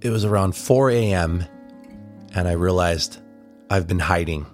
[0.00, 1.44] It was around 4 a.m.,
[2.32, 3.18] and I realized
[3.68, 4.46] I've been hiding.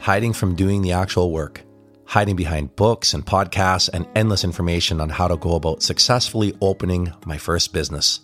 [0.00, 1.62] Hiding from doing the actual work,
[2.04, 7.12] hiding behind books and podcasts and endless information on how to go about successfully opening
[7.24, 8.18] my first business.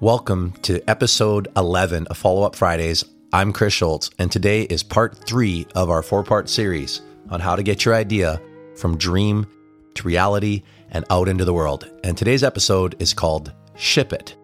[0.00, 3.04] Welcome to episode 11 of Follow Up Fridays.
[3.32, 7.00] I'm Chris Schultz, and today is part three of our four part series
[7.30, 8.42] on how to get your idea
[8.74, 9.46] from dream
[9.94, 11.88] to reality and out into the world.
[12.02, 14.34] And today's episode is called Ship It.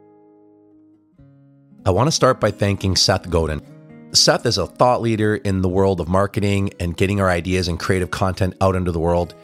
[1.86, 3.62] I want to start by thanking Seth Godin.
[4.12, 7.80] Seth is a thought leader in the world of marketing and getting our ideas and
[7.80, 9.34] creative content out into the world.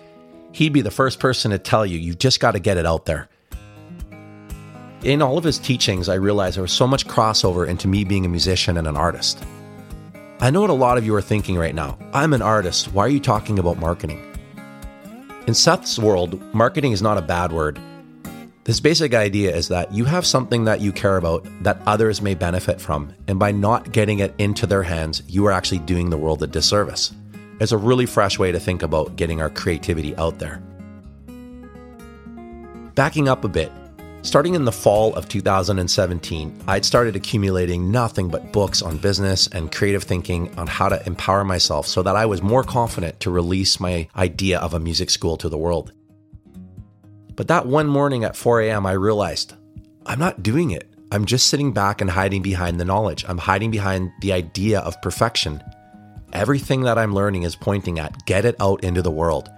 [0.53, 3.07] He'd be the first person to tell you, you've just got to get it out
[3.07, 3.29] there.
[5.03, 8.27] In all of his teachings, I realized there was so much crossover into me being
[8.27, 9.43] a musician and an artist.
[10.41, 11.98] I know what a lot of you are thinking right now.
[12.12, 12.93] I'm an artist.
[12.93, 14.23] Why are you talking about marketing?
[15.47, 17.81] In Seth's world, marketing is not a bad word.
[18.69, 22.35] This basic idea is that you have something that you care about that others may
[22.35, 26.19] benefit from, and by not getting it into their hands, you are actually doing the
[26.19, 27.15] world a disservice.
[27.61, 30.62] It's a really fresh way to think about getting our creativity out there.
[32.95, 33.73] Backing up a bit,
[34.20, 39.73] starting in the fall of 2017, I'd started accumulating nothing but books on business and
[39.73, 43.81] creative thinking on how to empower myself so that I was more confident to release
[43.81, 45.95] my idea of a music school to the world.
[47.39, 49.55] But that one morning at 4 a.m., I realized
[50.05, 50.92] I'm not doing it.
[51.12, 53.25] I'm just sitting back and hiding behind the knowledge.
[53.28, 55.62] I'm hiding behind the idea of perfection.
[56.33, 59.48] Everything that I'm learning is pointing at get it out into the world.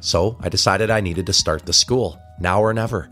[0.00, 3.08] So I decided I needed to start the school, now or never.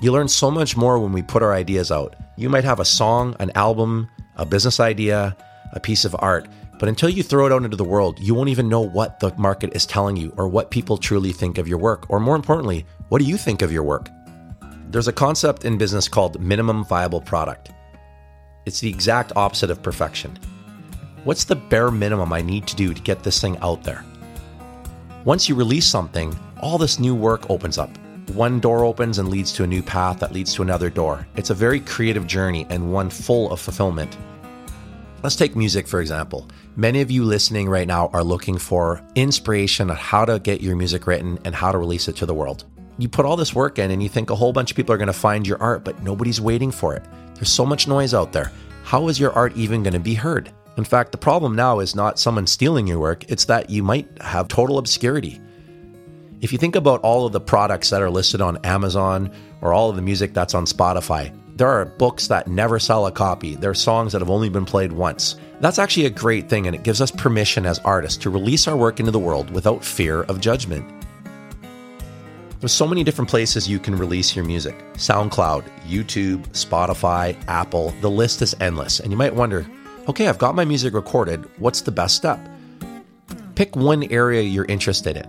[0.00, 2.14] You learn so much more when we put our ideas out.
[2.36, 5.36] You might have a song, an album, a business idea,
[5.72, 6.46] a piece of art,
[6.84, 9.34] but until you throw it out into the world, you won't even know what the
[9.38, 12.04] market is telling you or what people truly think of your work.
[12.10, 14.10] Or more importantly, what do you think of your work?
[14.90, 17.70] There's a concept in business called minimum viable product.
[18.66, 20.38] It's the exact opposite of perfection.
[21.24, 24.04] What's the bare minimum I need to do to get this thing out there?
[25.24, 27.96] Once you release something, all this new work opens up.
[28.34, 31.26] One door opens and leads to a new path that leads to another door.
[31.34, 34.18] It's a very creative journey and one full of fulfillment.
[35.24, 36.46] Let's take music, for example.
[36.76, 40.76] Many of you listening right now are looking for inspiration on how to get your
[40.76, 42.66] music written and how to release it to the world.
[42.98, 44.98] You put all this work in and you think a whole bunch of people are
[44.98, 47.06] going to find your art, but nobody's waiting for it.
[47.36, 48.52] There's so much noise out there.
[48.82, 50.52] How is your art even going to be heard?
[50.76, 54.06] In fact, the problem now is not someone stealing your work, it's that you might
[54.20, 55.40] have total obscurity.
[56.42, 59.32] If you think about all of the products that are listed on Amazon
[59.62, 63.12] or all of the music that's on Spotify, there are books that never sell a
[63.12, 63.54] copy.
[63.54, 65.36] There are songs that have only been played once.
[65.60, 68.76] That's actually a great thing, and it gives us permission as artists to release our
[68.76, 70.84] work into the world without fear of judgment.
[72.58, 77.90] There's so many different places you can release your music SoundCloud, YouTube, Spotify, Apple.
[78.00, 79.00] The list is endless.
[79.00, 79.66] And you might wonder
[80.08, 81.44] okay, I've got my music recorded.
[81.58, 82.40] What's the best step?
[83.54, 85.28] Pick one area you're interested in.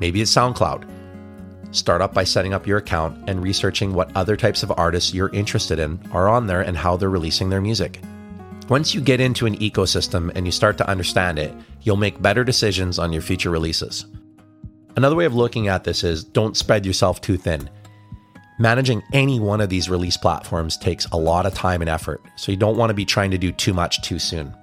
[0.00, 0.97] Maybe it's SoundCloud.
[1.70, 5.34] Start up by setting up your account and researching what other types of artists you're
[5.34, 8.00] interested in are on there and how they're releasing their music.
[8.68, 12.44] Once you get into an ecosystem and you start to understand it, you'll make better
[12.44, 14.06] decisions on your future releases.
[14.96, 17.68] Another way of looking at this is don't spread yourself too thin.
[18.58, 22.50] Managing any one of these release platforms takes a lot of time and effort, so
[22.50, 24.54] you don't want to be trying to do too much too soon.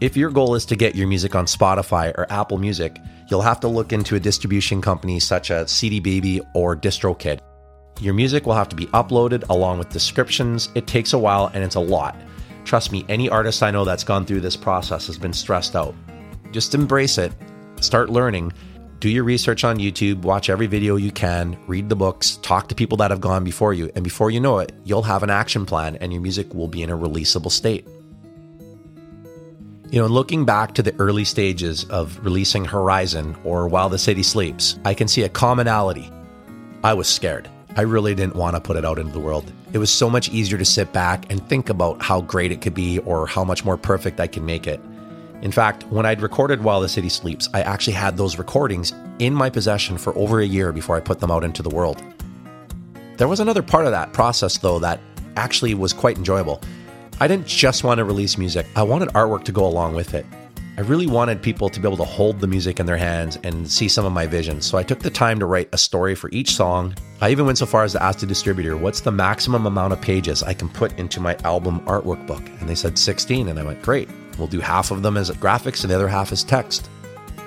[0.00, 3.60] If your goal is to get your music on Spotify or Apple Music, you'll have
[3.60, 7.38] to look into a distribution company such as CD Baby or DistroKid.
[8.00, 10.70] Your music will have to be uploaded along with descriptions.
[10.74, 12.16] It takes a while and it's a lot.
[12.64, 15.94] Trust me, any artist I know that's gone through this process has been stressed out.
[16.50, 17.34] Just embrace it,
[17.82, 18.54] start learning,
[19.00, 22.74] do your research on YouTube, watch every video you can, read the books, talk to
[22.74, 25.66] people that have gone before you, and before you know it, you'll have an action
[25.66, 27.86] plan and your music will be in a releasable state.
[29.90, 34.22] You know, looking back to the early stages of releasing Horizon or While the City
[34.22, 36.12] Sleeps, I can see a commonality.
[36.84, 37.50] I was scared.
[37.74, 39.52] I really didn't want to put it out into the world.
[39.72, 42.72] It was so much easier to sit back and think about how great it could
[42.72, 44.80] be or how much more perfect I can make it.
[45.42, 49.34] In fact, when I'd recorded While the City Sleeps, I actually had those recordings in
[49.34, 52.00] my possession for over a year before I put them out into the world.
[53.16, 55.00] There was another part of that process, though, that
[55.34, 56.62] actually was quite enjoyable.
[57.22, 60.24] I didn't just want to release music, I wanted artwork to go along with it.
[60.78, 63.70] I really wanted people to be able to hold the music in their hands and
[63.70, 64.62] see some of my vision.
[64.62, 66.94] So I took the time to write a story for each song.
[67.20, 70.00] I even went so far as to ask the distributor, what's the maximum amount of
[70.00, 72.42] pages I can put into my album artwork book?
[72.60, 73.48] And they said 16.
[73.48, 74.08] And I went, great.
[74.38, 76.88] We'll do half of them as graphics and the other half as text.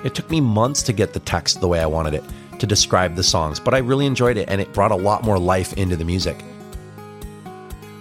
[0.04, 2.22] It took me months to get the text the way I wanted it.
[2.60, 5.38] to describe the songs, but I really enjoyed it and it brought a lot more
[5.38, 6.36] life into the music.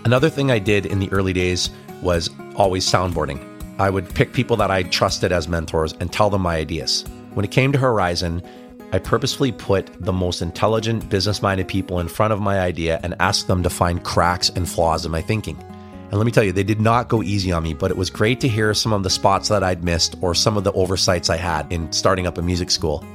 [0.05, 1.69] Another thing I did in the early days
[2.01, 3.39] was always soundboarding.
[3.79, 7.05] I would pick people that I trusted as mentors and tell them my ideas.
[7.35, 8.44] When it came to Horizon,
[8.91, 13.15] I purposefully put the most intelligent, business minded people in front of my idea and
[13.21, 15.57] asked them to find cracks and flaws in my thinking.
[16.11, 18.09] And let me tell you, they did not go easy on me, but it was
[18.09, 21.29] great to hear some of the spots that I'd missed or some of the oversights
[21.29, 23.05] I had in starting up a music school.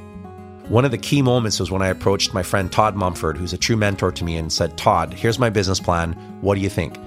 [0.69, 3.59] One of the key moments was when I approached my friend Todd Mumford, who's a
[3.59, 6.13] true mentor to me, and said, Todd, here's my business plan.
[6.43, 6.99] What do you think?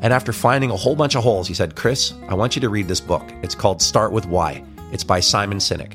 [0.00, 2.70] And after finding a whole bunch of holes, he said, Chris, I want you to
[2.70, 3.30] read this book.
[3.42, 4.64] It's called Start with Why.
[4.90, 5.92] It's by Simon Sinek.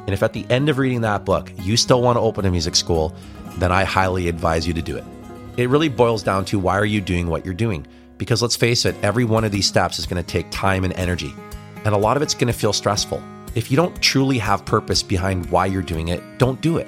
[0.00, 2.50] And if at the end of reading that book, you still want to open a
[2.50, 3.14] music school,
[3.56, 5.04] then I highly advise you to do it.
[5.56, 7.86] It really boils down to why are you doing what you're doing?
[8.18, 10.92] Because let's face it, every one of these steps is going to take time and
[10.92, 11.34] energy.
[11.86, 13.22] And a lot of it's going to feel stressful.
[13.56, 16.86] If you don't truly have purpose behind why you're doing it, don't do it.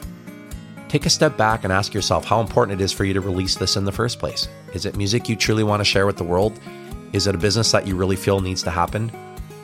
[0.88, 3.56] Take a step back and ask yourself how important it is for you to release
[3.56, 4.46] this in the first place.
[4.72, 6.60] Is it music you truly want to share with the world?
[7.12, 9.08] Is it a business that you really feel needs to happen?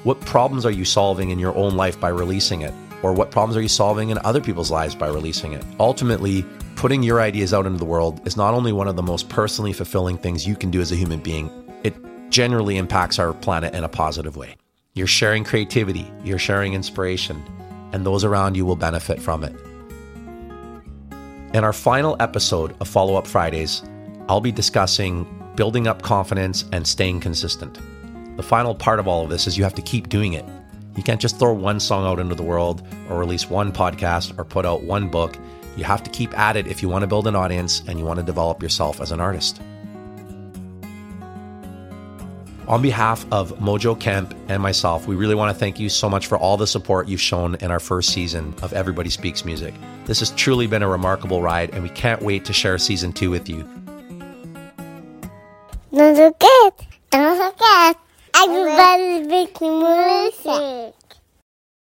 [0.03, 2.75] What problems are you solving in your own life by releasing it?
[3.03, 5.65] Or what problems are you solving in other people's lives by releasing it?
[5.79, 9.29] Ultimately, putting your ideas out into the world is not only one of the most
[9.29, 11.49] personally fulfilling things you can do as a human being,
[11.85, 11.95] it
[12.31, 14.57] generally impacts our planet in a positive way.
[14.99, 17.41] You're sharing creativity, you're sharing inspiration,
[17.93, 19.55] and those around you will benefit from it.
[21.55, 23.85] In our final episode of Follow Up Fridays,
[24.29, 25.25] I'll be discussing
[25.55, 27.79] building up confidence and staying consistent.
[28.37, 30.45] The final part of all of this is you have to keep doing it.
[30.97, 34.45] You can't just throw one song out into the world or release one podcast or
[34.45, 35.39] put out one book.
[35.77, 38.05] You have to keep at it if you want to build an audience and you
[38.05, 39.63] want to develop yourself as an artist.
[42.69, 46.27] On behalf of Mojo Kemp and myself, we really want to thank you so much
[46.27, 49.73] for all the support you've shown in our first season of Everybody Speaks Music.
[50.05, 53.31] This has truly been a remarkable ride, and we can't wait to share season two
[53.31, 53.63] with you.
[55.95, 57.97] Don't forget, don't forget,
[58.37, 60.98] everybody speaks music.